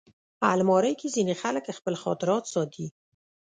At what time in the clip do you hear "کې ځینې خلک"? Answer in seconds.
0.99-1.63